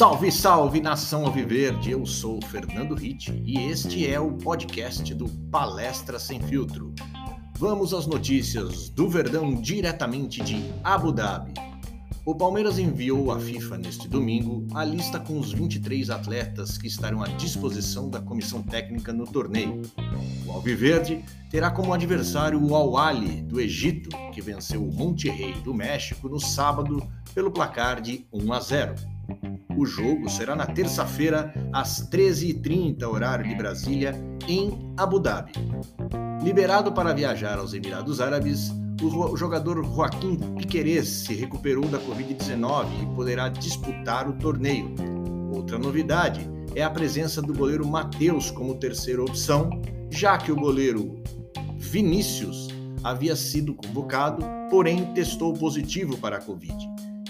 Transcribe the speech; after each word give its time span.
Salve, 0.00 0.32
salve 0.32 0.80
nação 0.80 1.26
Alviverde! 1.26 1.90
Eu 1.90 2.06
sou 2.06 2.40
Fernando 2.46 2.94
Ritt 2.94 3.30
e 3.44 3.58
este 3.70 4.10
é 4.10 4.18
o 4.18 4.32
podcast 4.32 5.12
do 5.12 5.28
Palestra 5.50 6.18
Sem 6.18 6.40
Filtro. 6.40 6.94
Vamos 7.58 7.92
às 7.92 8.06
notícias 8.06 8.88
do 8.88 9.10
Verdão 9.10 9.60
diretamente 9.60 10.42
de 10.42 10.64
Abu 10.82 11.12
Dhabi. 11.12 11.52
O 12.24 12.34
Palmeiras 12.34 12.78
enviou 12.78 13.30
à 13.30 13.38
FIFA 13.38 13.76
neste 13.76 14.08
domingo 14.08 14.66
a 14.74 14.86
lista 14.86 15.20
com 15.20 15.38
os 15.38 15.52
23 15.52 16.08
atletas 16.08 16.78
que 16.78 16.86
estarão 16.86 17.22
à 17.22 17.26
disposição 17.26 18.08
da 18.08 18.22
comissão 18.22 18.62
técnica 18.62 19.12
no 19.12 19.26
torneio. 19.26 19.82
O 20.46 20.52
Alviverde 20.52 21.22
terá 21.50 21.70
como 21.70 21.92
adversário 21.92 22.58
o 22.58 22.74
Al-Ali 22.74 23.42
do 23.42 23.60
Egito, 23.60 24.08
que 24.32 24.40
venceu 24.40 24.82
o 24.82 24.90
Monterrey 24.90 25.60
do 25.60 25.74
México 25.74 26.26
no 26.26 26.40
sábado 26.40 27.06
pelo 27.34 27.50
placar 27.50 28.00
de 28.00 28.24
1 28.32 28.50
a 28.50 28.60
0. 28.60 28.94
O 29.80 29.86
jogo 29.86 30.28
será 30.28 30.54
na 30.54 30.66
terça-feira, 30.66 31.54
às 31.72 32.06
13h30, 32.10 33.02
horário 33.08 33.48
de 33.48 33.54
Brasília, 33.54 34.14
em 34.46 34.92
Abu 34.94 35.18
Dhabi. 35.18 35.52
Liberado 36.44 36.92
para 36.92 37.14
viajar 37.14 37.58
aos 37.58 37.72
Emirados 37.72 38.20
Árabes, 38.20 38.70
o 39.02 39.34
jogador 39.38 39.82
Joaquim 39.82 40.36
Piquerez 40.58 41.08
se 41.08 41.34
recuperou 41.34 41.86
da 41.86 41.98
Covid-19 41.98 42.88
e 43.02 43.06
poderá 43.16 43.48
disputar 43.48 44.28
o 44.28 44.34
torneio. 44.34 44.94
Outra 45.50 45.78
novidade 45.78 46.46
é 46.74 46.82
a 46.82 46.90
presença 46.90 47.40
do 47.40 47.54
goleiro 47.54 47.88
Matheus 47.88 48.50
como 48.50 48.74
terceira 48.74 49.22
opção, 49.22 49.80
já 50.10 50.36
que 50.36 50.52
o 50.52 50.56
goleiro 50.56 51.22
Vinícius 51.78 52.68
havia 53.02 53.34
sido 53.34 53.72
convocado, 53.72 54.44
porém 54.68 55.06
testou 55.14 55.54
positivo 55.54 56.18
para 56.18 56.36
a 56.36 56.42
Covid, 56.42 56.76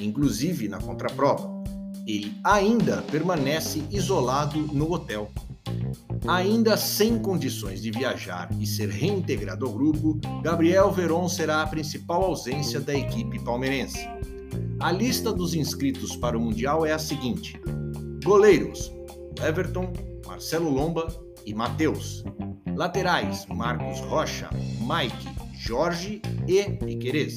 inclusive 0.00 0.66
na 0.66 0.78
contraprova 0.78 1.58
ele 2.08 2.34
ainda 2.42 3.02
permanece 3.02 3.84
isolado 3.90 4.58
no 4.72 4.90
hotel. 4.90 5.30
Ainda 6.26 6.76
sem 6.76 7.18
condições 7.18 7.82
de 7.82 7.90
viajar 7.90 8.48
e 8.58 8.66
ser 8.66 8.88
reintegrado 8.88 9.66
ao 9.66 9.72
grupo, 9.72 10.18
Gabriel 10.42 10.90
Veron 10.90 11.28
será 11.28 11.62
a 11.62 11.66
principal 11.66 12.24
ausência 12.24 12.80
da 12.80 12.94
equipe 12.94 13.38
palmeirense. 13.44 14.08
A 14.80 14.90
lista 14.90 15.32
dos 15.32 15.54
inscritos 15.54 16.16
para 16.16 16.36
o 16.36 16.40
Mundial 16.40 16.86
é 16.86 16.92
a 16.92 16.98
seguinte: 16.98 17.60
goleiros 18.24 18.90
Everton, 19.46 19.92
Marcelo 20.26 20.70
Lomba 20.70 21.08
e 21.44 21.54
Matheus. 21.54 22.24
Laterais: 22.74 23.46
Marcos 23.46 24.00
Rocha, 24.00 24.48
Mike, 24.80 25.28
Jorge 25.54 26.22
e 26.46 26.64
Piquerez. 26.64 27.36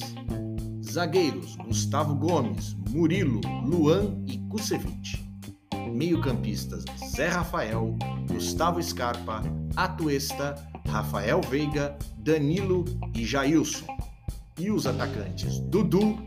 Zagueiros: 0.84 1.56
Gustavo 1.58 2.16
Gomes, 2.16 2.76
Murilo, 2.90 3.42
Luan 3.64 4.22
Kusevich. 4.52 5.26
Meio-campistas: 5.94 6.84
Zé 7.16 7.30
Rafael, 7.30 7.98
Gustavo 8.28 8.84
Scarpa, 8.84 9.42
Atuesta, 9.76 10.56
Rafael 10.88 11.42
Veiga, 11.42 11.98
Danilo 12.18 12.84
e 13.16 13.26
Jailson. 13.26 13.88
E 14.60 14.70
os 14.70 14.86
atacantes: 14.86 15.60
Dudu, 15.60 16.18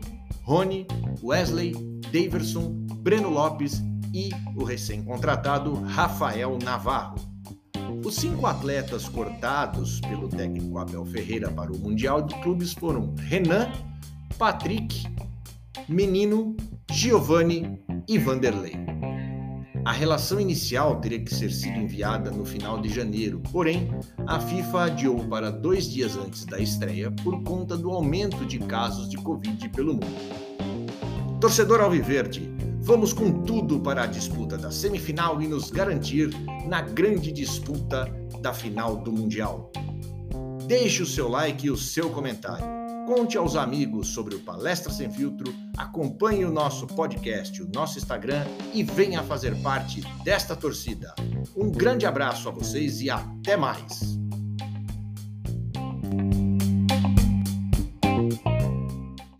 Rony, 0.43 0.87
Wesley, 1.23 1.73
Daverson, 2.11 2.85
Breno 2.97 3.29
Lopes 3.29 3.83
e 4.11 4.31
o 4.55 4.63
recém-contratado 4.63 5.75
Rafael 5.83 6.57
Navarro. 6.63 7.17
Os 8.03 8.15
cinco 8.15 8.47
atletas 8.47 9.07
cortados 9.07 9.99
pelo 10.01 10.27
técnico 10.27 10.77
Abel 10.79 11.05
Ferreira 11.05 11.51
para 11.51 11.71
o 11.71 11.77
Mundial 11.77 12.23
de 12.23 12.33
Clubes 12.41 12.73
foram 12.73 13.13
Renan, 13.15 13.71
Patrick, 14.37 15.05
Menino, 15.87 16.55
Giovanni 16.91 17.84
e 18.07 18.17
Vanderlei. 18.17 18.75
A 19.85 19.91
relação 19.91 20.39
inicial 20.39 20.99
teria 20.99 21.19
que 21.19 21.33
ser 21.33 21.51
sido 21.51 21.77
enviada 21.77 22.31
no 22.31 22.43
final 22.43 22.81
de 22.81 22.89
janeiro, 22.89 23.39
porém, 23.51 23.91
a 24.25 24.39
FIFA 24.39 24.85
adiou 24.85 25.27
para 25.27 25.51
dois 25.51 25.87
dias 25.87 26.17
antes 26.17 26.43
da 26.43 26.59
estreia 26.59 27.11
por 27.23 27.43
conta 27.43 27.77
do 27.77 27.91
aumento 27.91 28.45
de 28.45 28.57
casos 28.57 29.07
de 29.07 29.17
Covid 29.17 29.69
pelo 29.69 29.93
mundo. 29.93 31.37
Torcedor 31.39 31.81
Alviverde, 31.81 32.51
vamos 32.81 33.13
com 33.13 33.43
tudo 33.43 33.79
para 33.79 34.03
a 34.03 34.07
disputa 34.07 34.57
da 34.57 34.71
semifinal 34.71 35.39
e 35.39 35.47
nos 35.47 35.69
garantir 35.69 36.29
na 36.67 36.81
grande 36.81 37.31
disputa 37.31 38.11
da 38.41 38.53
final 38.53 38.97
do 38.97 39.11
Mundial. 39.11 39.71
Deixe 40.65 41.03
o 41.03 41.05
seu 41.05 41.27
like 41.27 41.67
e 41.67 41.69
o 41.69 41.77
seu 41.77 42.09
comentário. 42.09 42.84
Conte 43.05 43.37
aos 43.37 43.55
amigos 43.55 44.07
sobre 44.07 44.33
o 44.33 44.39
Palestra 44.39 44.91
Sem 44.91 45.11
Filtro, 45.11 45.53
acompanhe 45.77 46.43
o 46.43 46.51
nosso 46.51 46.87
podcast, 46.87 47.61
o 47.61 47.69
nosso 47.71 47.99
Instagram 47.99 48.45
e 48.73 48.81
venha 48.81 49.21
fazer 49.21 49.55
parte 49.61 50.01
desta 50.23 50.55
torcida. 50.55 51.13
Um 51.55 51.69
grande 51.71 52.07
abraço 52.07 52.49
a 52.49 52.51
vocês 52.51 53.01
e 53.01 53.09
até 53.11 53.55
mais! 53.55 54.17